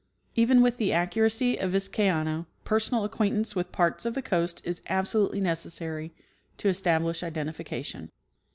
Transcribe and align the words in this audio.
Even 0.33 0.63
with 0.63 0.77
the 0.77 0.91
accuracy 0.93 1.57
of 1.57 1.73
Vizcaino, 1.73 2.47
personal 2.65 3.03
acquaintance 3.03 3.55
with 3.55 3.71
parts 3.71 4.03
of 4.03 4.15
the 4.15 4.23
coast 4.23 4.59
is 4.65 4.81
absolutely 4.89 5.39
necessary 5.41 6.11
to 6.57 6.69
establish 6.69 7.21
identification. 7.21 8.09